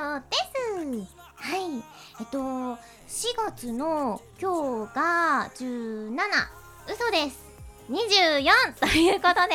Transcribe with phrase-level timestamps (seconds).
[0.00, 1.14] 森千里です。
[1.36, 1.60] はい。
[2.20, 2.78] えっと4
[3.36, 6.16] 月の今日が17
[6.90, 7.44] 嘘です。
[7.90, 9.52] 24ということで。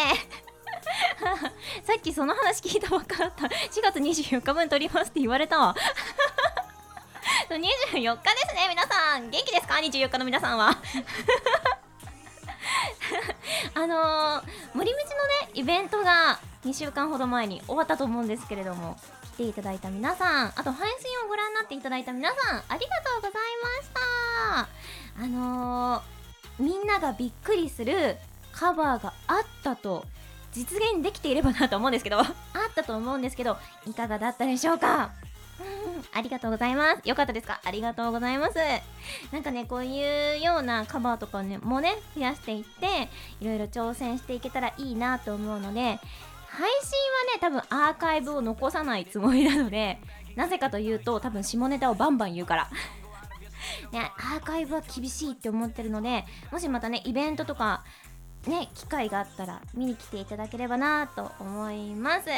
[1.84, 3.48] さっきその話聞いたばっかだった。
[3.48, 3.50] 4
[3.82, 5.76] 月24日分撮りますって言われたわ。
[7.50, 9.32] 24日ですね皆さん。
[9.32, 10.78] 元気ですか？24日の皆さんは。
[13.74, 14.44] あのー、
[14.76, 15.02] 森道の
[15.48, 18.96] ねイベントが2週間ほど前に終わったと思うんですけれども。
[19.36, 23.90] ていただいた皆さんあと配信をご覧になっていただいた皆さんありがとうございまし
[25.18, 28.18] たあのー、みんながびっくりする
[28.52, 30.06] カバーがあったと
[30.54, 32.28] 実現できていればなと思うんですけど あっ
[32.74, 35.12] たと思うんですけどいかがだったでしょうか？
[36.14, 37.08] ありがとうございます。
[37.08, 37.60] よかったですか？
[37.64, 38.56] ありがとうございます。
[39.32, 46.00] なんかね、こういうようなカバーとかね、もね、増やしていって、いろいろ挑戦していけたらいいなと思うので、
[46.56, 50.00] 配信はね、多分アーカイブを残さないつもりなので、
[50.36, 52.70] なぜかというと、多分下ネタをバンバン言うから。
[53.92, 57.84] ね、アーカイブは厳しいって思ってるので、もしまたね、イベントとか、
[58.48, 62.30] ね、機会があったら見に来ていただければなと思います。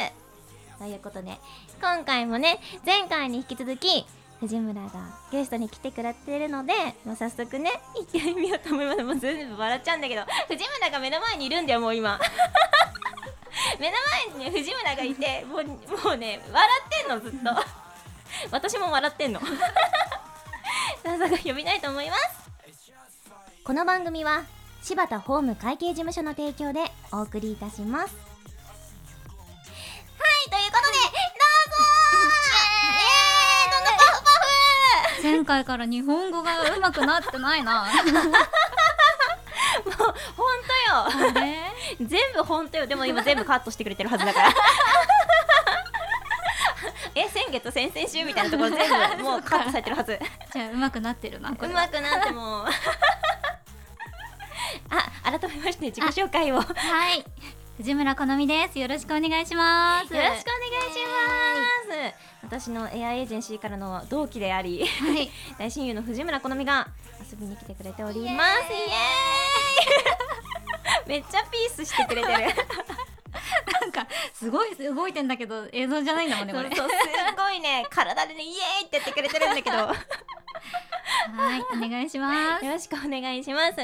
[0.78, 1.36] ということで
[1.80, 4.06] 今回もね前回に引き続き
[4.38, 4.90] 藤村が
[5.32, 6.72] ゲストに来てくれてるので
[7.04, 12.20] もう早速ね行ってみようと思いますもう全部笑っちゃうんだけど藤村が目の前にいるんだよもう今
[13.78, 13.96] 目の
[14.34, 17.64] 前にね藤村がいてもうもうね笑ってんのずっと。
[18.50, 19.40] 私も笑ってんの。
[21.02, 22.22] 早速呼びたいと思います。
[23.64, 24.44] この番組は
[24.82, 28.28] 柴田法務会計事務所の提供でお送りいたします。
[30.50, 31.84] ということでどうぞ
[32.88, 34.30] えー、どんどんパフパ
[35.20, 37.84] フ前回から日本語が上手くなってないな。
[39.84, 39.94] もう
[40.36, 41.32] 本当よ
[42.00, 42.86] 全部本当よ。
[42.86, 44.48] でも今全部カットしてくれてるはずだから。
[47.14, 48.88] え先月先々週みたいなところ全
[49.18, 50.18] 部もうカットされてるはず。
[50.52, 52.00] じゃあ上手くなってるな上手くなって
[52.32, 52.66] も
[54.90, 56.60] あ改めまして自己紹介を。
[56.60, 57.24] はい。
[57.78, 58.78] 藤村好みです。
[58.78, 60.14] よろしくお願いします。
[60.14, 60.98] よろしくお願いし
[62.10, 62.28] ます。
[62.42, 66.88] 私のエアエージェンシーからの同期であり、はい、 大親友の藤村好みが
[67.30, 68.72] 遊びに来てくれております。
[68.72, 68.88] イエー
[69.34, 69.37] イ
[71.08, 72.34] めっちゃピースしてくれてる。
[73.80, 76.74] なんかすごい動いてんだけど映像じゃないんだもんねこれ。
[76.74, 76.94] そうす
[77.36, 79.76] ごいね体でねイエーイってやってくれてるんだけど。
[79.76, 82.64] はいお願いします。
[82.64, 83.76] よろしくお願いします。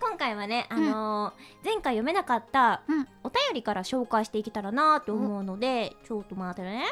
[0.00, 2.82] 今回はね、あのー前回読めなかった
[3.24, 6.84] お便りから紹介していけたらなと思うので、ちょっと待ってね。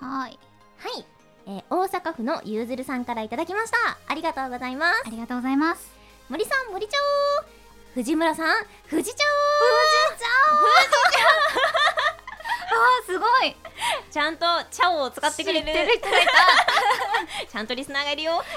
[0.00, 0.38] はい。
[0.78, 1.04] はい、
[1.46, 3.98] えー大阪府のゆうずるさんからいただきました。
[4.06, 5.02] ありがとうございます。
[5.06, 5.90] ありがとうございます。
[6.28, 6.98] 森さん森ちゃ
[7.40, 7.61] お
[7.94, 8.46] 藤村さん
[8.86, 9.26] 藤ちゃお
[10.14, 10.28] 藤ちゃ
[12.72, 13.54] あーすごい。
[14.10, 15.66] ちゃんと「チャオ」を使ってくれる。
[17.50, 18.42] ちゃんとリスナーがいるよ。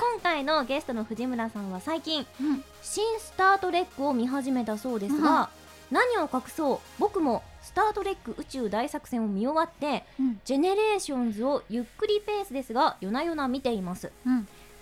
[0.00, 5.50] 今回のゲストの藤村さんは最近、うん、新スタートレックを見始めたそうですが、
[5.90, 6.80] うん、何を隠そう？
[6.98, 14.10] 僕もスタートレック宇宙大作戦を見終わって、うん、ジェネレーションズをゆっくりペースですが夜な夜な見ています、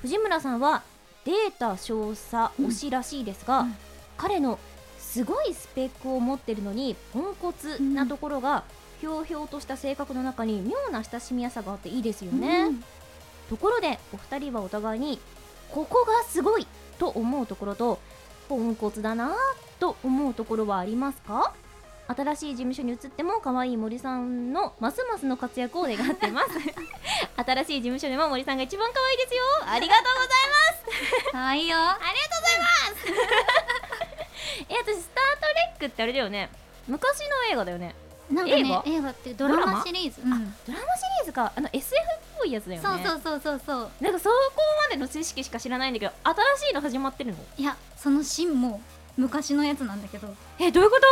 [0.01, 0.83] 藤村さんは
[1.25, 3.67] データ少佐推しらしいですが、
[4.17, 4.59] 彼の
[4.99, 8.65] すごいスペックを持ってるのにポンコツなところが、
[9.01, 12.85] ひょうひょうとした性格の中に妙な親しみやすさがあっていいですよね、うん、
[13.49, 15.21] ところでお二人はお互いに
[15.71, 16.67] ここがすごい
[16.99, 18.01] と思うところと
[18.49, 19.37] ポンコツだな
[19.79, 21.55] と思うところはありますか？
[22.09, 26.49] 新しい事務所に移っても可愛い森さんのますますの活躍を願っています。
[27.37, 29.43] 新しい事務所でも森さんが一番可愛いですよ。
[29.67, 30.33] ありがとうございま
[30.65, 30.68] す
[31.33, 31.77] 可愛いよ。
[31.79, 34.69] ありがとうございます。
[34.69, 36.51] え私スタートレックってあれだよね。
[36.87, 37.95] 昔の映画だよね。
[38.31, 39.11] なんかね映画？
[39.11, 40.31] ってドラマシリーズ、うん、
[40.67, 41.53] ドラマシリーズか。
[41.55, 43.05] あの SF っぽいやつだよね。
[43.05, 44.37] そうそうそうそうなんかそこ
[44.83, 46.13] までの知識しか知らないんだけど
[46.59, 47.39] 新しいの始まってるの？
[47.57, 48.81] いやそのシーンも
[49.17, 50.29] 昔のやつなんだけど。
[50.59, 51.07] えどういうこと？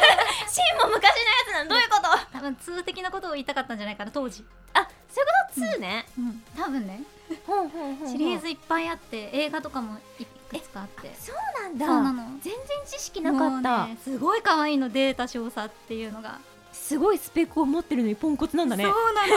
[0.50, 1.14] シーンも昔のや
[1.48, 2.02] つなのどういうこと？
[2.32, 4.44] 多分通的なことを言いたかったんじゃないかな当時。
[4.72, 4.88] あ
[5.60, 7.02] 2ね、うん、うん、多分ね。
[8.06, 11.14] シリーズいっぱいあって映画とかもいくつかあって。
[11.18, 11.86] そうなんだ。
[11.86, 12.24] そうなの。
[12.40, 16.38] 全然知識なかった、ね、すごい可愛いのデータ少佐っていうのが。
[16.72, 18.84] すごいスペックを持ってるのにポンコツなんだね。
[18.84, 19.34] そうなの。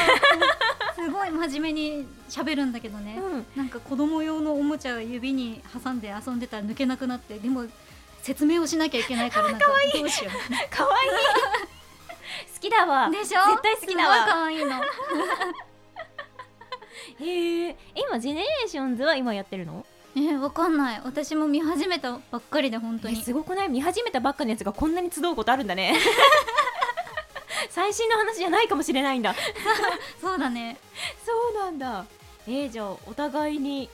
[0.95, 7.65] すごい真面目に喋るんだけどね、うん、なんか子供用のおもちゃを指に挟んで遊んでたら抜けなくなってでも
[8.23, 10.33] 説明をしなきゃいけないからなんかどうしよう。
[10.75, 11.05] かわい。
[11.05, 11.09] い
[12.55, 13.09] 好きだわ。
[13.11, 13.45] でしょ？
[13.51, 14.25] 絶対好きだわ。
[14.25, 14.81] かわいいの
[17.19, 19.85] へえ今ジェネレーションズは今やってるの？
[20.15, 21.01] えー、わかんない。
[21.03, 23.15] 私も見始めたばっかりで本当に。
[23.17, 23.69] すごくない？
[23.69, 25.95] 見始めたばっかのやつがこんなに集うことあるんだね。
[27.69, 29.35] 最新の話じゃないかもしれないんだ。
[30.19, 30.77] そうだね。
[31.25, 31.31] そ
[31.61, 32.05] うなんだ。
[32.47, 33.89] えー、じゃあお互いに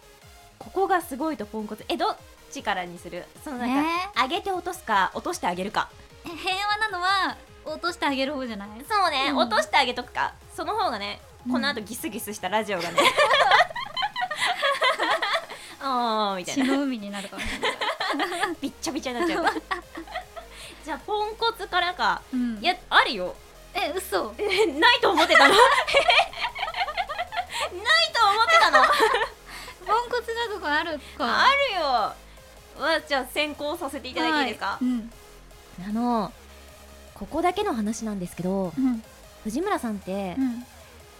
[0.59, 1.83] ここがすごいとポンコツ。
[1.89, 2.17] えどっ
[2.51, 3.25] ちからにする？
[3.43, 3.83] そのなん
[4.13, 5.89] か、上げて落とすか落としてあげるか。
[6.23, 8.69] 平和なのは落としてあげる方じゃない？
[8.89, 9.37] そうね、うん。
[9.37, 10.33] 落としてあげとくか。
[10.55, 11.19] その方がね
[11.51, 12.98] この後ギスギスしたラジオがね。
[15.81, 16.74] あーみたいな。
[16.81, 17.78] 海になるかもしれない。
[18.62, 19.45] びっちゃびちゃになっちゃう。
[20.86, 22.22] じゃあポンコツからか。
[22.34, 22.60] うん。
[22.62, 23.36] いやあるよ。
[23.74, 24.34] え嘘。
[24.38, 25.54] えないと思ってたの？
[25.54, 25.60] ない
[28.13, 28.84] と思ってたの？
[29.86, 31.45] ポンコツなとこあるか。
[31.45, 31.84] あるよ。
[32.81, 34.86] わじゃあ先行させていただいていいですか、はい。
[34.86, 35.12] うん。
[35.86, 36.31] あの
[37.13, 39.04] ここだけの話なんですけどうん。
[39.44, 40.66] 藤村さんってうん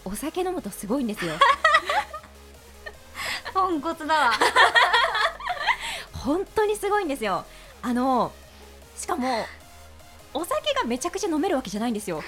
[0.06, 1.34] お酒飲むとすごいんですよ。
[3.54, 4.32] ポンコツだわ。
[6.24, 7.46] 本当にすごいんですよ。
[7.82, 8.32] あの
[8.98, 9.46] しかも
[10.34, 12.24] お酒がめちゃくちゃ飲めるわけじゃないんですよ。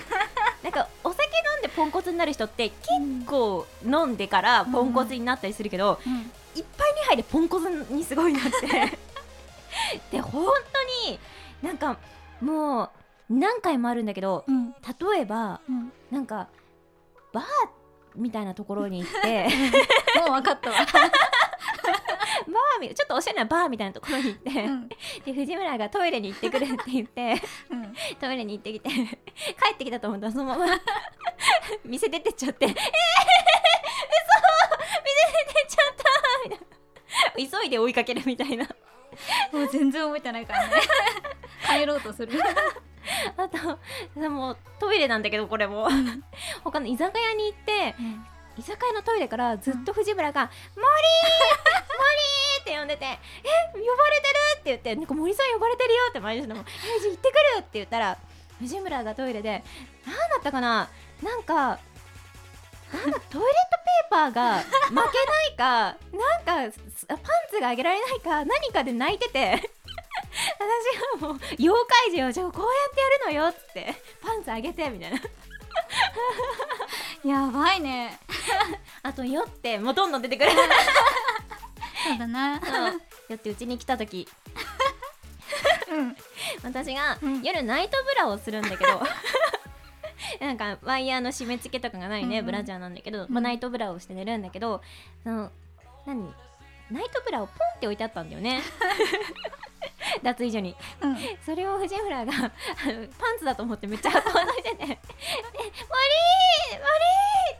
[0.63, 2.89] なんかお酒飲んでポンコツになる人って結
[3.25, 6.31] 構飲んでからポンコツになったりするけど、うん。
[6.55, 8.97] いっぱい2杯でポンコツにすごいなって。
[10.11, 10.45] で本
[11.03, 11.19] 当に
[11.61, 11.97] なんか
[12.41, 12.89] もう
[13.29, 14.71] 何回もあるんだけどうん。
[14.71, 15.91] 例えばうん。
[16.11, 16.47] なんか
[17.35, 17.45] バー
[18.15, 19.43] みたいなところに行って。
[20.19, 20.77] もう分かったわ。
[20.87, 24.87] バーみちょっとおしゃれなバーみたいなところに行って、うん。
[24.87, 27.41] で藤村がトイレに行ってくるって言って。
[27.69, 27.93] うん。
[28.19, 28.89] トイレに行ってきて。
[28.89, 28.95] 帰
[29.73, 30.27] ってきたと思った。
[30.27, 30.65] らそのまま。
[31.83, 32.77] 店出てっちゃって「えー、嘘！
[32.77, 32.87] 店
[35.45, 36.03] 出てっちゃった」
[36.45, 36.59] みたい
[37.49, 37.59] な。
[37.61, 38.65] 急いで追いかけるみたいな。
[39.51, 40.81] もう全然覚えてないからね。
[41.67, 42.39] 帰ろうとする
[43.37, 43.79] あと
[44.19, 45.87] でもトイレなんだけどこれも
[46.63, 47.95] 他の居酒屋に行って
[48.57, 53.17] 居酒屋のトイレからずっと藤村が「森森!」って呼んでて「え
[53.73, 56.61] 呼ばれてる!」って言ってなんか森さん呼ばれてるよって毎日でも
[56.97, 58.17] 「えじ行ってくる!」って言ったら
[58.59, 59.63] 藤村がトイレで
[60.05, 60.87] 何だったかな？
[61.21, 61.79] なんかなんか
[62.93, 65.01] トイレットペーパーが 負けな
[65.47, 65.97] いか
[66.45, 67.19] なんかすパン
[67.51, 69.71] ツが上げられないか何かで泣いてて
[70.57, 75.19] 私はもう妖怪児をじゃあこうやってやるのよっつってパンツ上げてみたいな。
[77.23, 78.19] やばいね。
[79.03, 80.51] あと酔ってもうどんどん出てくる。
[80.51, 82.61] そうだな。
[82.63, 83.01] そう。
[83.29, 84.27] 酔ってうちに来た時。
[85.89, 86.15] うん。
[86.63, 87.41] 私がうん。
[87.41, 89.01] 夜ナイトブラをするんだけど
[90.39, 92.45] なんかワイヤーの締め付けとかがないね、うんうん。
[92.45, 93.33] ブラジャーなんだけど、うん。
[93.33, 94.81] まあ、ナイトブラをして寝るんだけど
[95.23, 95.51] その
[96.05, 96.33] 何？
[96.91, 98.61] ナイトブラをポンって置いてあったんだよね
[100.23, 100.75] 脱衣所に。
[101.01, 101.17] うん。
[101.45, 102.51] それを藤村があの
[103.17, 104.23] パンツだと思ってめっちゃ運ん
[104.57, 104.97] でてて「えマリーマリ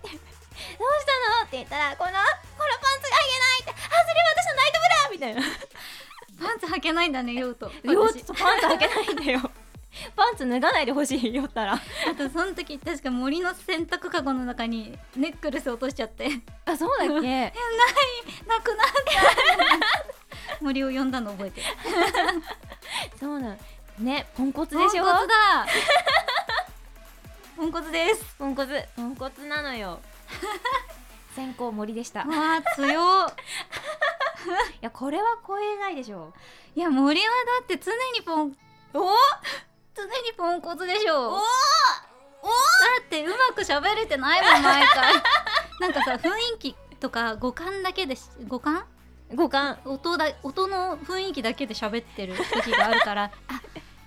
[0.04, 0.18] ー!」って
[0.80, 5.42] 「どうしたの?」って言ったら「このこのパンツが履けない」って「あそれ私のナイトブラ!」みたいな。
[6.48, 8.20] パンツ履けないんだね酔うとよ私。
[8.20, 9.52] っとパンツ履けないんだよ。
[10.18, 11.74] パンツ脱がないでほしいよったら。
[11.74, 11.80] あ
[12.18, 16.28] とその時確か森の洗濯かごの中にネックレス落としちゃって。
[16.66, 17.54] あそうだっけ？
[18.46, 20.15] なくなった
[20.66, 21.68] 森を呼んだの覚えてる。
[23.20, 23.58] そうなん
[24.00, 25.68] ねポンコツポンコツでしょだ。
[27.56, 28.36] ポンコツです。
[28.38, 28.84] ポンコツ。
[28.96, 30.00] ポンコツなのよ。
[31.36, 32.22] 先行森でした。
[32.24, 33.34] い わあ強っ。
[34.82, 36.34] やこれは超えないでしょ。
[36.76, 37.28] いや森は
[37.60, 38.58] だって常にポン
[38.94, 39.12] お？
[39.96, 41.34] 常にポンコツでしょ。
[41.34, 41.38] お？
[41.38, 41.42] だ
[43.02, 45.14] ってうまく喋れてないもん毎回。
[45.80, 48.86] なんかさ雰囲気とか五感だけでし五感？
[49.34, 53.62] 五感音だ音の雰囲気だけで喋ってる時があるから あ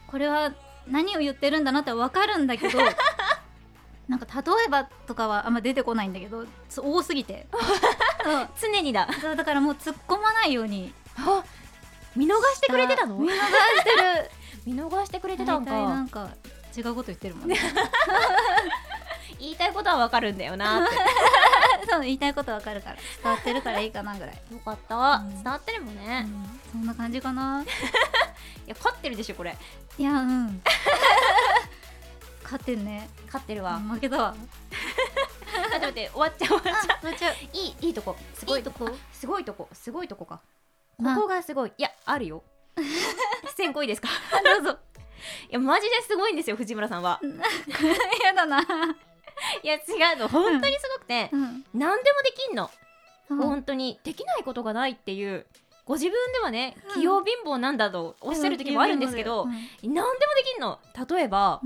[0.06, 0.52] これは
[0.87, 2.78] 何を言ってるんだなって分かるんだけど
[4.08, 7.46] なんか例えばとかはあんま出てこないんだけどつ多すぎて。
[8.25, 8.48] うん。
[8.60, 9.06] 常にだ。
[9.20, 10.94] そうだからもう突っ込まないように。
[11.18, 11.42] あ
[12.16, 13.16] 見逃してくれてたの？
[13.16, 14.30] 見逃してる。
[14.64, 15.70] 見逃してくれてた大んか。
[15.72, 16.28] 体なんか
[16.76, 17.58] 違うこと言ってるもんね。
[19.38, 20.96] 言いたいことはわかるんだよなって
[21.88, 22.97] そう言いたいこと分かるから。
[23.23, 25.35] 伝わってるからいいかなぐらい、よかった、うん。
[25.35, 27.62] 伝わってるもんうね、ん、そんな感じかな？
[28.66, 29.56] いや勝ってるでしょこれ。
[29.99, 30.62] いやうん。
[32.44, 33.08] 勝ってんね。
[33.26, 34.35] 勝ってるわ、負けたわ。
[34.35, 37.14] あ待って待って終わっちゃう終わっちゃう。
[37.16, 38.16] ちゃいいいいとこ。
[38.35, 38.90] すごいとこ。
[39.12, 39.68] すごいとこ。
[39.73, 40.40] すごいとこか。
[40.97, 41.16] こまあ。
[41.16, 41.73] こがすごい。
[41.76, 42.42] いやあるよ。
[43.56, 44.08] 先行いいですか？
[44.62, 44.78] どうぞ。
[45.50, 47.20] いやマジですごいんですよ藤村さんは。
[48.25, 48.64] やだな、
[49.62, 50.28] いや違うの。
[50.28, 51.64] 本当にすごくて、うん。
[51.75, 52.71] 何でもできんの、
[53.30, 53.35] う。
[53.35, 55.47] ん本当にできないことがないっていう。
[55.85, 57.00] ご自分ではねうん。
[57.00, 59.50] 器用貧乏なんだとおっしゃる時もあるんですけど、うん。
[59.50, 60.78] 何でもできんの。
[61.09, 61.61] 例えば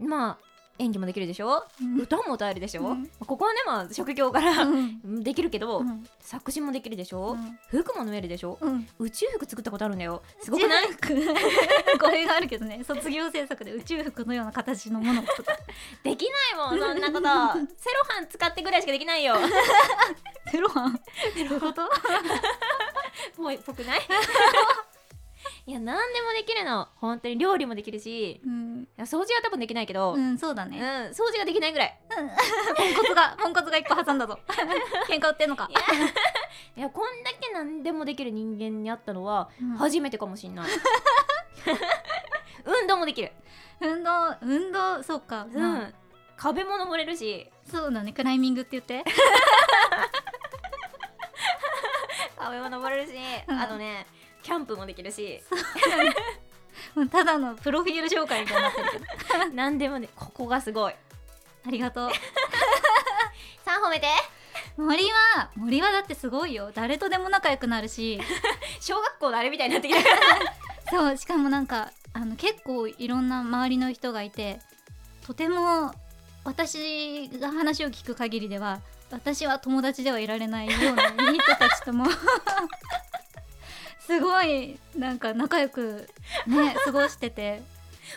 [0.00, 0.08] うん。
[0.08, 0.47] まあ
[0.78, 2.00] 演技もできるでしょ、うん。
[2.00, 3.06] 歌も歌えるでしょ、うん。
[3.26, 5.22] ここはねまあ職業から、うん。
[5.22, 6.04] できるけど、うん。
[6.20, 7.58] 作詞もできるでしょ、うん。
[7.82, 8.88] 服も縫えるでしょ、うん。
[8.98, 10.22] 宇宙服作ったことあるんだよ。
[10.40, 10.90] すごくない？
[10.90, 11.98] 宇宙服。
[11.98, 12.82] 語弊があるけどね。
[12.84, 15.56] 卒業制作で宇宙服のような形のものを作った。
[16.02, 17.68] できないもんそんなこと。
[17.76, 19.34] セロハン使ってぐらいしかできないよ。
[20.50, 20.92] セロハン？
[20.94, 21.00] ど
[21.36, 21.82] ういうこと？
[23.36, 24.00] ぽいぽくない？
[25.68, 26.88] いや何でもできるの。
[26.96, 28.40] 本当に料理もできるし。
[28.42, 30.80] うん、いや掃除は多分できないけど、うん、そうだうんね、
[31.12, 32.00] 掃除ができないぐらい。
[32.08, 34.38] ポンコツが ポンコツが一個挟んだぞ。
[35.10, 35.68] 喧嘩売ってんのか。
[36.74, 36.88] いや。
[36.88, 39.76] こんだけ何でもできる人間に会ったのはうん。
[39.76, 40.70] 初めてかもしんない、
[42.64, 43.30] 運動もできる。
[43.82, 44.10] 運動
[44.40, 45.90] 運動そうか、うん、まあ。
[46.38, 47.46] 壁も登れるし。
[47.70, 48.14] そうだね。
[48.14, 49.04] クライミングって言って。
[52.38, 53.14] 壁も登れるし、
[53.46, 53.60] うん。
[53.60, 54.06] あとね
[54.48, 55.42] キャンプもできるし。
[57.12, 59.04] ただのプロフィール紹介みたいになってるけど。
[59.52, 60.94] 何でもねここがすごい。
[61.66, 62.10] ありがとう。
[63.62, 64.06] さあ褒めて。
[64.78, 66.70] 森は森はだってすごいよ。
[66.72, 68.18] 誰とでも仲良くなるし。
[68.80, 70.00] 小学校のあれみたいになってきた
[70.90, 74.60] そうしかもなんかあの結構いろんな周りの人がいて
[75.26, 75.92] とても
[76.44, 82.06] 私が話を聞く限りでは私は友達ではいられないような人たちとも
[84.08, 86.08] すごいなんか仲良く
[86.46, 87.62] ね 過ごしてて。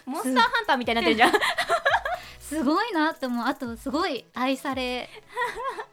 [0.05, 1.33] モンスターハンターみたいになってるじゃん。
[2.39, 3.45] すごいなって思う。
[3.45, 5.09] あとすごい愛され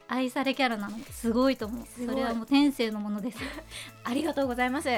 [0.07, 0.97] 愛されキャラなの。
[1.11, 1.87] すごいと思う。
[2.07, 3.39] それはもう天性のものです。
[4.05, 4.89] ありがとうございます。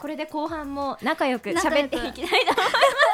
[0.00, 1.94] これで後半も仲良く仲良く。
[1.94, 3.05] 喋っていきたいと思います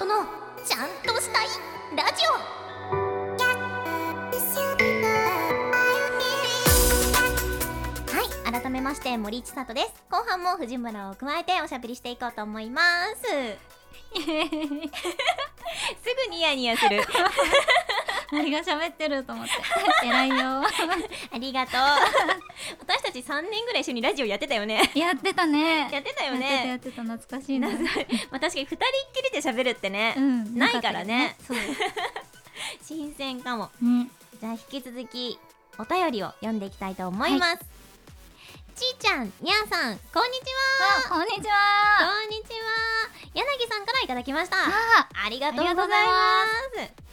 [0.00, 0.24] ことの
[0.64, 1.48] ちゃんとしたい
[1.94, 2.30] ラジオ。
[8.10, 8.24] はい
[8.62, 9.92] 改めまして森千里です。
[10.10, 12.82] 後半も藤村を加えておしゃべりしていこうと思いま
[13.14, 13.20] す。
[14.16, 14.24] すぐ
[16.30, 17.02] ニヤニヤする。
[18.32, 19.52] 森が喋ってると思って。
[20.06, 20.36] 偉いよ。
[21.32, 21.80] ありがとう。
[22.78, 24.90] 私たち3年ぐらい一緒にラジオやってたよね。
[24.94, 25.90] やってたね。
[25.90, 27.02] やってたよやねってたやってた。
[27.02, 28.78] 懐かしいなまあ確かに2人っ
[29.12, 31.36] きりで喋るってね、うんないからね。
[31.46, 31.58] そう。
[32.86, 33.70] 新鮮かも。
[33.80, 34.08] ね。
[34.40, 35.38] じゃあ引き続き
[35.78, 37.58] お便りを読んでいきたいと思います、
[38.74, 40.42] ちーちゃんにゃーさんこんにち
[41.04, 41.54] あこんにちは。
[41.54, 43.10] はこんにちは。
[43.34, 44.56] 柳さんからいただきました。
[44.56, 46.44] あありがとうございま
[46.86, 47.09] す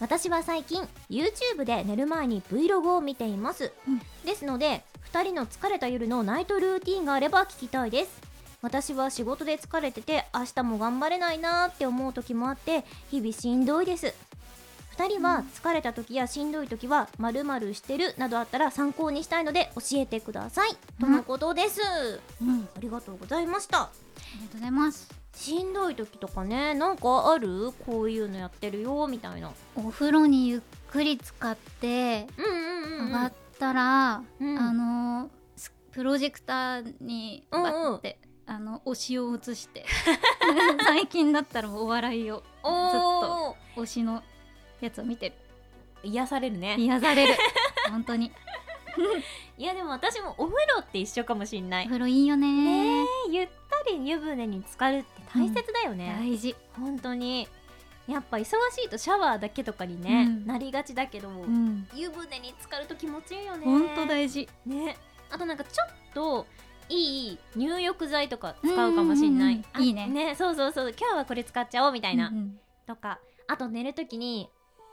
[0.00, 3.98] 私は最近 YouTube で寝る前に Vlog を見ています、うん。
[4.24, 8.20] ですので2人の疲れた夜のナイトルーティンがあれば聞きたいです。
[8.60, 14.14] 私は仕事で疲れてて明日も頑張れないなーって思う時もあって日々しんどいです。
[14.96, 21.80] 2人は疲れた時やしんどい時はまるまるしてるなどあったら参考にしたいので教えてください、とのことです。
[22.40, 22.68] うん。
[22.76, 23.82] ありがとうございました。
[23.82, 23.90] あ
[24.36, 27.72] りがとうございますしんどい時とかねなんかある？
[27.86, 29.50] こういうのやってるよみたいな。
[29.76, 30.60] お風呂にゆっ
[30.90, 32.48] くり使ってうんう
[32.96, 34.58] んうん、上がったら、うん。
[34.58, 37.72] あのスプロジェクターにうんうん。
[37.72, 39.84] バッて、あの推しを映して。
[40.84, 42.42] 最近だったらお笑いを。
[42.62, 44.22] おお推しの
[44.80, 45.34] やつを見てる。
[46.04, 46.76] 癒されるね。
[46.78, 47.34] 癒される。
[47.90, 48.30] 本当に。
[49.58, 51.84] いやでも私もお風呂って一緒かもしんない。
[51.84, 56.54] お風呂いいよねねえゆったり湯船に浸かるって大切だよね、大事。
[56.76, 57.48] 本当に。
[58.06, 58.46] やっぱ忙し
[58.84, 60.46] いとシャワーだけとかにね、うん。
[60.46, 61.88] なりがちだけど、うん。
[61.94, 63.64] 湯船に浸かると気持ちいいよね。
[63.64, 64.48] 本当大事。
[64.66, 64.96] ね。
[65.30, 66.46] あとなんかちょっと
[66.88, 70.04] いい入浴剤とか使うかもしんない、うんうんうんいいね。
[70.04, 70.94] あねそうそうそう。
[70.96, 72.58] 今日はこれ使っちゃおうみたいな、うんうん。
[72.86, 73.18] とか。
[73.46, 74.48] あと寝るときに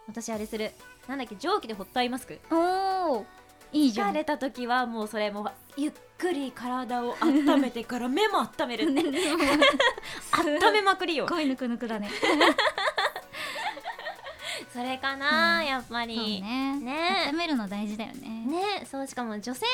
[0.08, 0.72] 私あれする。
[1.08, 3.26] なんだっけ蒸気でホットアイマスクおお
[3.74, 4.12] いいじゃん。
[4.12, 9.02] 疲れた時はもうそれもうゆっくり体を温めてから目も温めるって。
[10.38, 11.28] 温めまくりよ。
[11.28, 12.10] すごいぬくぬくだね
[14.74, 15.66] それかな、うん。
[15.66, 16.42] やっぱり。
[16.42, 16.80] ね。
[16.80, 17.26] ね。
[17.28, 18.30] 温めるの大事だよね。
[18.48, 19.66] ねそうしかも女性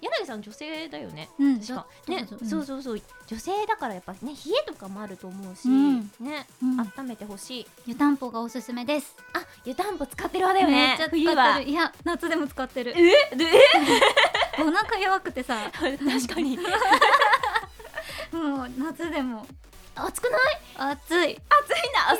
[0.00, 1.28] 柳さん女性だよね。
[1.38, 1.86] うん確か。
[2.06, 6.00] そうねそうそうそうそう女性だからやっぱね冷えとかもあると思うし、うん。
[6.20, 6.80] ねうん。
[6.80, 7.66] 温めてほしい。
[7.86, 9.14] 湯たんぽがおすすめです。
[9.34, 11.70] あ湯たんぽ使ってるわだよねめっちゃ使ってる。
[11.70, 12.94] いや夏でも使ってる。
[12.96, 13.46] えで
[14.58, 15.70] お腹弱くてさ。
[15.84, 16.58] え確かに。
[18.32, 19.46] もう夏でも。
[19.94, 20.92] 暑くない？
[20.92, 21.38] 暑い。
[21.48, 21.59] 暑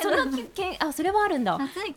[0.01, 1.55] そのきけん あそれはあるんだ。
[1.55, 1.91] 暑い。
[1.93, 1.95] っ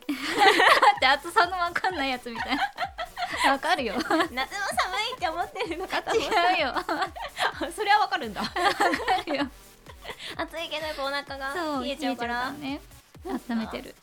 [1.01, 2.63] て暑さのわかんないやつみたいな。
[3.53, 3.95] わかるよ。
[3.95, 6.75] 夏の寒いって思ってるのか違うよ。
[7.75, 8.43] それはわかるんだ。
[8.43, 8.51] か
[9.27, 9.47] るよ。
[10.37, 12.51] 暑いけどやっぱお腹が冷えちゃうから。
[12.53, 12.81] ね。
[13.27, 13.95] 温めてる。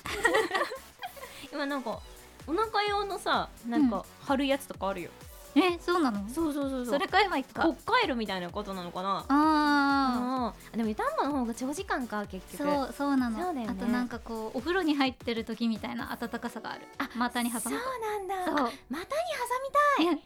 [1.52, 2.00] 今なんか
[2.48, 5.12] お腹用のさなんか貼るやつとかあるよ、
[5.56, 6.28] えそうなの？
[6.30, 7.62] そうそうそうそれ買えばいいか。
[7.84, 9.26] 北海道みたいなことなのかな？
[9.28, 12.72] ああでも湯たんぽの方が長時間か結あ局。
[12.72, 13.38] そうそうなの。
[13.44, 13.68] そうだよね。
[13.70, 16.82] あとなんかこうお風呂に入ってる時みたいな暖かさがある。
[16.98, 18.46] あ股に挟そうむなんだ。
[18.46, 18.56] そう。
[18.56, 20.22] あ股に挟み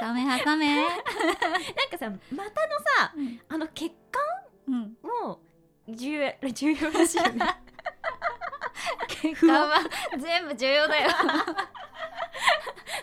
[0.00, 0.66] 挟め 挟め。
[0.66, 2.50] たいなんかさ股の
[2.98, 3.40] さうん。
[3.48, 3.92] あの血
[4.66, 4.96] うん。
[4.96, 4.96] 管
[5.26, 5.40] も
[5.88, 6.12] 重
[6.42, 7.46] 要重要らしいよね。
[9.08, 9.78] 血管は
[10.18, 11.10] 全部重要だよ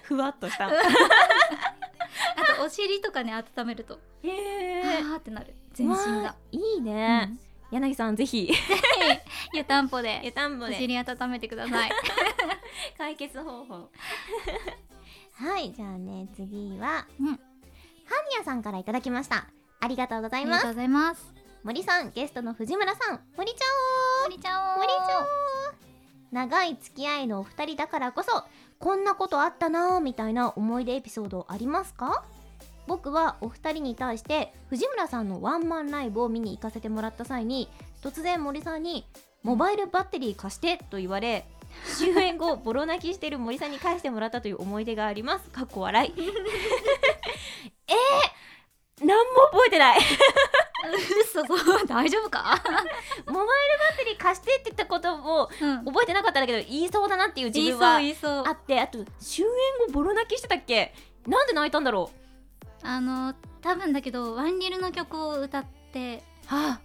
[0.07, 0.67] ふわっとした。
[0.71, 0.71] あ
[2.55, 3.99] とお尻とかね温めると。
[4.23, 5.53] へえはーってなる。
[5.73, 6.33] 全身が。
[6.49, 7.37] いいね、
[7.71, 8.49] 柳さんぜひ。
[9.53, 10.21] 湯たんぽで。
[10.23, 10.75] 湯たんぽで。
[10.75, 11.91] お尻温めてください。
[12.97, 13.89] 解決方法。
[15.33, 17.27] はいじゃあね次はうん。
[17.27, 17.33] ハ
[18.41, 19.45] ンさんからいただきました。
[19.81, 20.61] ありがとうございます。
[20.61, 21.33] ありがとうございます。
[21.63, 23.19] 森さんゲストの藤村さん。
[23.35, 23.65] 森ちゃ
[24.25, 25.27] お森ちゃお森ちゃ
[25.73, 25.77] お
[26.31, 28.43] 長い付き合いのお二人だからこそ
[28.79, 32.24] こんなことあったなーみたいな思い出エピソードありますか？
[32.88, 37.69] 僕はお二人に対して藤村さんのワンマンライブを見に行かせてもらった際に
[38.01, 39.05] 突然森さんに
[39.43, 41.46] 「モバイルバッテリー貸して」と言われ
[41.98, 45.50] 終演後ボロ泣きしてる森さんに返してもらったという思い出があります。
[45.50, 46.13] かっこ笑い。
[47.89, 50.00] えー、何も覚えてない。
[50.96, 52.62] 嘘そう大丈夫か？
[53.27, 53.46] モバイルバ
[53.94, 55.86] ッテリー貸してって言ったことをうん。
[55.86, 57.96] 覚えてなかったんだけど言いそうだなっていう自分は
[58.48, 59.51] あってあと終演
[59.88, 60.94] 後ボロ泣きしてたっけ？
[61.27, 62.12] なんで泣いたんだろ
[62.84, 66.79] あの多分だけどワンリルの曲を歌ってうはあ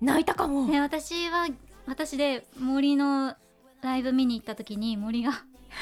[0.00, 1.48] 泣いたかも、ね私は
[1.86, 3.34] 私で森の
[3.80, 5.32] ライブ見に行った時に森が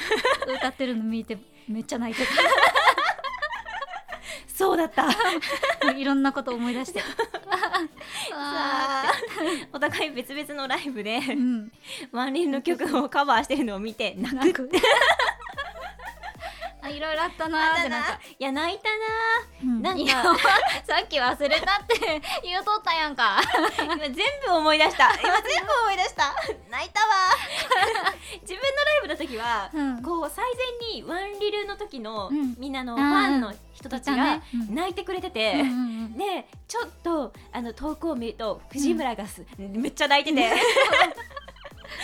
[0.56, 1.36] 歌ってるの見て
[1.68, 2.22] めっちゃ泣いて
[4.60, 5.06] そうだった。
[5.80, 7.00] た いろんなこと思い出して。
[9.72, 11.72] お互い別々のライブでうん。
[12.12, 14.68] ワンリンの曲をカバーしてるのを見て泣泣く。
[14.68, 14.80] くあ
[16.90, 17.80] いろいろあったなー。
[17.80, 18.00] ってな。
[18.00, 18.90] んかいや泣いた
[19.62, 19.82] うん。
[19.82, 20.12] なんか
[20.86, 23.40] さっき忘れたって言うとったやんか。
[23.86, 24.14] な 今全
[24.46, 25.10] 部思い出した。
[25.22, 26.34] 今全部思い出した。
[26.70, 27.06] 泣いたわ。
[28.42, 30.02] 自分のライブの時は、うん。
[30.02, 30.44] こう最
[30.80, 32.54] 前にワンリルの時の、うん。
[32.58, 40.52] みんなのファンの人たちが泣いてくれてて、うんうんうんでちょっとあの遠くを見ると藤村がす、めっちゃ泣いてて。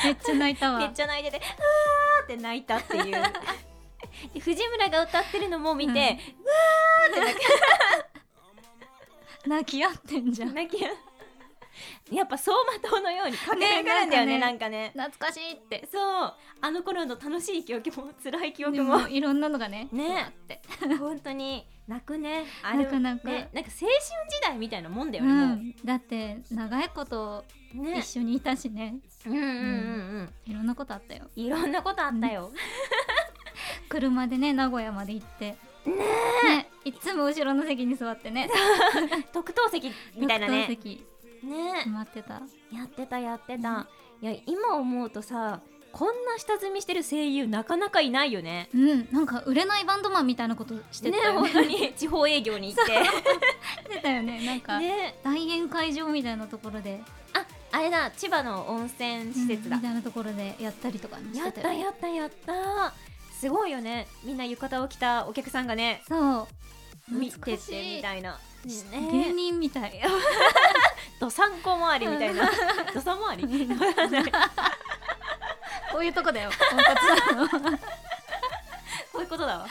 [0.04, 0.78] めっちゃ泣いたわ。
[0.78, 3.22] めっちゃ泣いててうわーって泣いたっていう
[4.32, 6.18] で藤村が歌ってるのも見て、
[9.46, 10.54] 泣き合ってんじゃん。
[10.54, 10.82] 泣き
[12.10, 12.50] やっぱ走
[12.80, 14.92] 馬灯のように駆け巡るんだよねねなんかね。
[14.94, 15.88] 懐かしいって。
[15.90, 16.34] そう。
[16.60, 20.22] あの頃の楽しい記憶も辛い記憶でももいろんなのがねね。
[20.24, 20.62] あって。
[20.98, 22.44] 本当に泣くね。
[22.62, 23.28] あれ泣く泣く。
[23.28, 23.92] ねなんか青春
[24.30, 27.98] 時代みたいなもんだようね、もんだって長いことうね。
[27.98, 28.96] 一緒にいたしね。
[29.26, 29.48] うんうんうん
[30.46, 30.50] うん。
[30.50, 31.28] いろんなことあったよ。
[31.34, 32.52] いろんなことあったよ、
[33.88, 35.56] 車でね名古屋まで行って。
[35.86, 38.50] ねねいつも後ろの席に座ってね。
[39.32, 40.66] 特等席みたいなね。
[40.68, 41.06] 特等席。
[41.44, 42.34] ね待ってた。
[42.72, 43.86] やってたやってた、
[44.20, 45.60] いや今思うとさ
[45.92, 48.68] こんな下積みしてる声優なかなかいないよね。
[48.74, 49.08] うん。
[49.10, 51.50] なんか売れないバンドマンみたいなことしてねたよね。
[51.50, 51.92] 本当に。
[51.96, 52.92] 地方営業に行って。
[52.92, 54.44] してたよね。
[54.44, 57.00] なんかね大宴会場みたいなところで。
[57.32, 58.10] ああれだ。
[58.10, 59.76] 千葉の温泉施設だ。
[59.76, 59.82] うん。
[59.82, 61.32] み、たいなところでやったりとかね。
[61.32, 62.92] しやってたやったやった
[63.40, 64.06] すごいよね。
[64.24, 66.02] みんな浴衣を着たお客さんがね。
[66.08, 66.48] そう。
[67.08, 67.96] 見ててい。
[67.96, 68.38] みたいな。
[68.64, 69.32] 芸ね。
[69.32, 70.00] 人みたい。
[71.20, 72.50] どさんこ周りみたいな。
[72.92, 73.68] どさ回り？
[75.92, 76.50] こういうとこだよ。
[79.12, 79.66] こういうことだわ。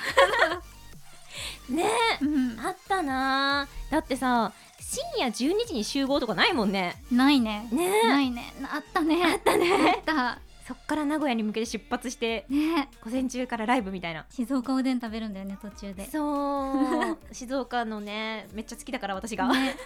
[1.69, 1.85] ね。
[2.21, 2.59] うん。
[2.65, 3.67] あったな。
[3.89, 7.03] だってさ深夜12時に集合とかないもんね。
[7.11, 7.67] ないね。
[7.71, 8.03] ね。
[8.03, 8.53] ないね。
[8.71, 9.23] あったね。
[9.25, 9.93] あったね。
[9.95, 12.89] あったそっから名古屋に向けて出発してね。
[13.03, 14.25] 午前中からライブみたいな。
[14.31, 16.05] 静岡おでん食べるんだよね途中で。
[16.09, 17.17] そう。
[17.31, 19.77] 静岡のねめっちゃ好きだから私が、ね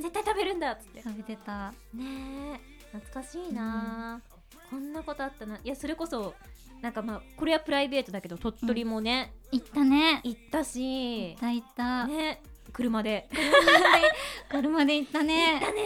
[0.00, 1.02] 絶対食べるんだっつって。
[1.02, 1.72] 食べてた。
[1.92, 2.58] ね。
[2.92, 4.22] え懐かしいな、
[4.70, 5.58] こんなことあったな。
[5.62, 6.34] いやそれこそ
[6.80, 10.22] なんかまあこれはプライベートだけど鳥取もね、行ったね。
[10.24, 11.32] 行ったし。
[11.32, 12.06] 行った行った。
[12.06, 12.42] ね。
[12.72, 13.28] 車で。
[14.48, 15.60] 車で行ったね。
[15.60, 15.82] だね。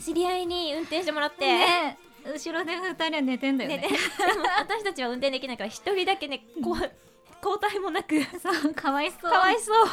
[0.00, 3.76] 知り合いに運転してもらって、ね後ろで二人は寝てんだよね。
[3.78, 3.88] ね
[4.58, 8.22] 私たちは運転できないから一人だけねこう交代もなく。
[8.38, 9.30] そうかわいそう。
[9.30, 9.88] かわいそう。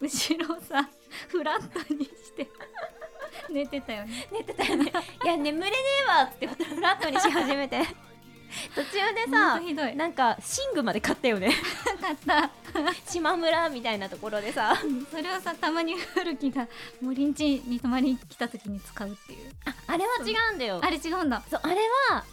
[0.00, 0.88] 後ろをさ
[1.28, 2.48] フラットにして
[3.48, 4.28] 寝てたよね。
[4.32, 4.92] 寝てたよね。
[5.24, 7.82] いや眠れねえわってフラットにし始めて
[8.74, 9.96] 途中でさとひどい。
[9.96, 11.52] なんか寝具まで買ったよね。
[12.00, 12.50] 買った。
[13.06, 14.76] 島村みたいなところでさ。
[15.10, 16.68] それをさたまに古木が
[17.00, 19.50] 森ん家に泊まりに来た時に使うっていう。
[19.64, 20.80] ああれは違うんだよ。
[20.82, 21.76] あれ違うんだ、そうあれ
[22.10, 22.24] は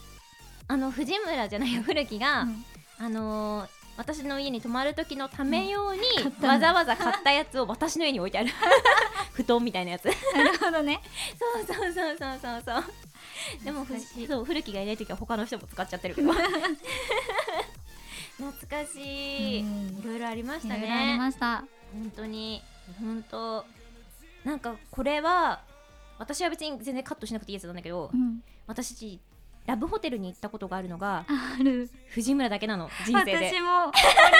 [0.68, 2.66] あの藤村じゃないよ古木が、うん。
[3.00, 8.52] あのー私の家に泊まる時のため用に、買ったんだわざわざ買ったやつを私の家に置いてある。
[9.34, 10.06] 布団みたいなやつ。
[10.06, 10.12] な
[10.44, 11.02] るほどね。
[11.66, 12.64] そうそうそうそうそう。
[12.64, 12.84] そう
[13.64, 13.88] でも
[14.28, 16.32] そう古木がいない時は他の人も使っちゃってるけど。
[18.38, 19.98] 懐かしい、うん。
[20.00, 21.66] いろいろありましたいろいろありねました。
[21.92, 22.62] 本当に。
[23.00, 23.66] 本当。
[24.44, 25.64] なんかこれは
[26.20, 28.44] 私は別に全然カットしなくていいやつなんだけど、うん。
[28.68, 29.20] 私
[29.68, 31.90] ラブホテルに行ったことがあるのがある。
[32.12, 33.36] 藤村だけなの人生で。
[33.36, 34.40] 私もこれだ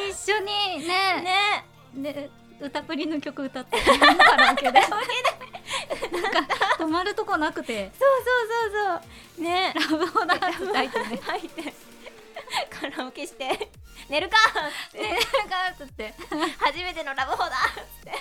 [0.00, 0.08] け。
[0.10, 0.46] 一緒に
[0.88, 1.22] ね。
[1.22, 1.64] ね。
[1.94, 4.80] で歌プリの曲歌ってカラオケで。
[4.80, 4.96] なんか
[6.78, 7.92] 止まるとこなくて。
[7.98, 9.02] そうそうそう
[9.36, 9.44] そう。
[9.44, 9.74] ね。
[9.74, 11.74] ラブホだって歌いてね入って。
[12.70, 13.68] カラオケして。
[14.08, 14.36] 寝るか
[14.88, 15.18] って、ねなん
[15.76, 16.14] かつって。
[16.58, 17.50] 初めてのラブホだっ
[18.02, 18.11] て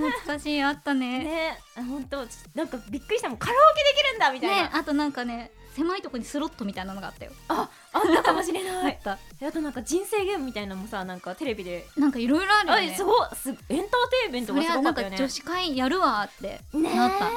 [0.00, 1.18] 懐かしいあったね。
[1.18, 7.32] ねね本当なんかびっくりしたもんカラオケできるんだみたいな、あとなんかね狭いとこにスロットみたいなのがあったよ。
[7.48, 8.98] ああったかもしれない。
[9.04, 9.46] あった。
[9.46, 11.86] あとなんか人生ゲームみたいなのもさなんかテレビで。
[11.96, 13.86] なんかいろいろあるよあねすごいすエンターテ
[14.26, 15.16] インメントがすごかったよね。
[15.16, 17.30] 女子会やるわってねなった。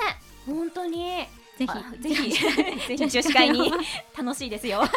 [0.45, 1.25] 本当に。
[1.57, 2.31] ぜひあぜひ。
[2.33, 3.71] ぜひ女子会に。
[4.17, 4.83] 楽しいですよ。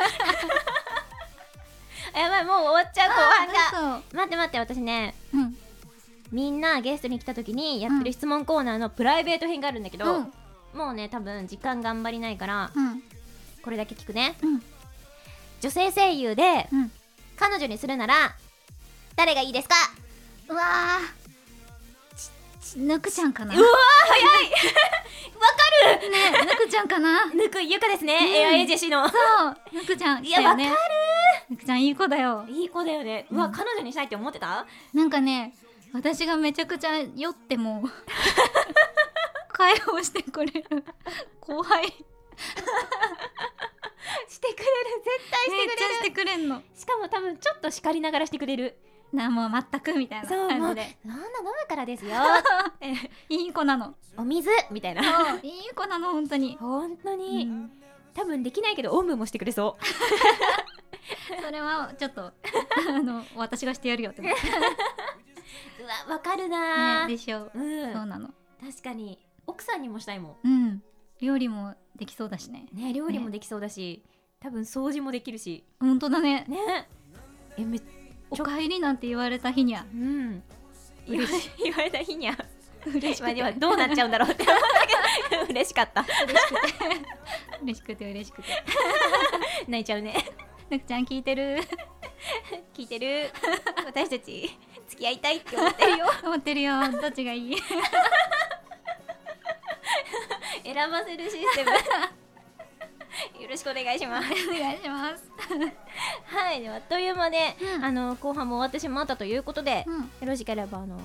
[2.14, 3.54] やばいもう終わっちゃう後半が。
[3.96, 5.14] あ待って待って私ね。
[5.34, 5.58] うん
[6.32, 10.32] みんなゲストに来た時にやってる質問コーナーのプライベート編があるんだけど、うん。
[10.74, 13.02] もうね多分時間頑張りないからうん。
[13.62, 14.36] これだけ聞くね。
[14.42, 14.62] うん。
[15.60, 16.90] 女性声優でうん。
[17.36, 18.34] 彼女にするなら
[19.14, 19.74] 誰がいいですか？
[20.48, 21.26] うわー。
[22.76, 23.54] ぬくちゃんかな？
[23.54, 23.68] うわー
[24.08, 24.50] 早い！
[25.38, 25.46] わ
[25.98, 26.10] かる！
[26.10, 27.26] ねぬくちゃんかな？
[27.26, 28.26] ぬくゆかですね、うん。
[28.26, 29.08] エアエージェシの。
[29.08, 29.56] そう。
[29.72, 30.72] ぬくちゃんいや来たよね
[31.48, 32.44] ぬくちゃんいい子だよ。
[32.48, 33.40] いい子だよね、ううん。
[33.40, 34.66] わ彼女にしたいって思ってた？
[34.92, 35.54] なんかね
[35.96, 37.82] 私がめちゃくちゃ酔っても
[39.48, 40.84] 会話をしてくれる
[41.40, 41.90] 後輩めっ
[44.28, 44.66] してくれる
[45.04, 45.78] 絶対してくれる。
[45.78, 46.62] ちゃしてくれんの。
[46.74, 48.76] しかも多分ちょっと叱りながらしてくれる。
[49.12, 50.98] なもう全くみたいなそうもう感じで。
[51.02, 52.12] そんな飲むからですよ。
[53.30, 53.94] いい子なの。
[54.18, 55.38] お水みたいな。
[55.42, 57.70] いい子なの本当に、本当うに、ん。
[58.14, 59.76] 多分できないけどおんぶもしてくれそ
[61.44, 62.32] それはちょっとあ
[63.02, 64.40] の私がしてやるよって思って
[65.80, 67.04] う うわわかるな。
[67.04, 67.52] ー、ねでしょう。
[67.54, 67.92] うん。
[67.92, 68.32] そうなの。
[68.60, 69.18] 確かに。
[69.46, 70.82] 奥さんにもしたいもうん。
[71.20, 72.66] 料理もできそうだしね。
[72.72, 74.04] んね料理もできそうだし、
[74.40, 75.64] 多分掃除もできるし。
[75.80, 76.44] 本当だね。
[76.48, 76.88] ね。
[77.56, 77.80] えめ
[78.30, 80.42] おかえりなんて言われた日にはうん。
[81.06, 81.26] 言わ
[81.62, 82.36] 言われた日には
[82.84, 83.22] 嬉しくて。
[83.22, 84.30] まあではどうなっちゃうんだろう。
[84.30, 85.30] って思った。
[85.30, 86.04] けど嬉しかった
[87.62, 88.48] 嬉しくて嬉しくて。
[89.68, 90.14] 泣いちゃうね。
[90.70, 91.60] ぬくちゃん聞いてる。
[92.74, 93.30] 聞いてる。
[93.86, 96.06] 私たち付き合いたいって思ってるよ。
[96.24, 96.72] 思ってるよ。
[97.00, 97.56] どっちがいい？
[100.64, 101.70] 選ばせるシステム。
[103.42, 104.28] よろしくお願いします。
[104.30, 105.24] お願いします。
[106.26, 107.84] はいではあっという間で、うん。
[107.84, 110.00] あの後半も終わってしまったということで、うん。
[110.02, 111.00] よろしければあの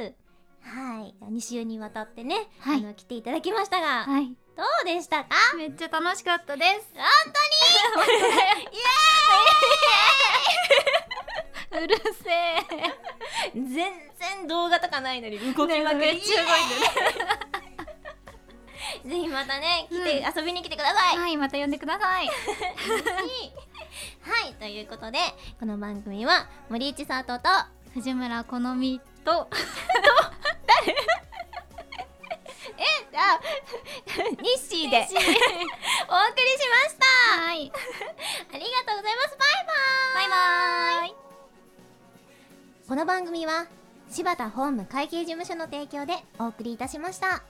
[0.07, 0.28] ます
[0.62, 1.14] はい。
[1.25, 2.79] 2週にわたってね、はい。
[2.79, 4.27] あの来ていただきましたが、はい。
[4.57, 5.31] どうでしたか？
[5.57, 6.92] めっちゃ楽しかったです。
[6.94, 7.05] 本
[11.71, 11.85] 当に？
[11.85, 12.57] うるせえ。
[13.55, 13.92] 全然
[14.49, 16.75] 動画とかないのに動きまくり、ねめっちゃ動いて
[19.05, 21.18] るぜひまたね来て、う遊びに来てください。
[21.18, 22.27] はいまた呼んでください。
[22.27, 22.33] は
[24.49, 25.18] いということで
[25.61, 27.49] この番組は森市佐藤と
[27.94, 29.49] 藤村好みと
[33.18, 33.40] あ
[34.40, 34.98] 日誌で。
[35.02, 35.18] お送りし
[36.68, 37.42] ました。
[37.42, 37.72] はい。
[38.52, 39.37] ありがとうございます。
[39.37, 39.72] バイバ
[40.14, 41.14] バイバーイ。
[42.88, 43.66] この番組は
[44.09, 47.42] 柴田法務会計事務所の提供でお送りいたしました